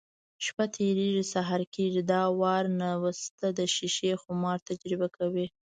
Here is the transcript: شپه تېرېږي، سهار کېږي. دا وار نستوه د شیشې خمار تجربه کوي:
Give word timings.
شپه 0.45 0.65
تېرېږي، 0.75 1.23
سهار 1.33 1.61
کېږي. 1.75 2.01
دا 2.11 2.21
وار 2.39 2.63
نستوه 2.79 3.49
د 3.59 3.59
شیشې 3.75 4.11
خمار 4.23 4.57
تجربه 4.69 5.07
کوي: 5.17 5.45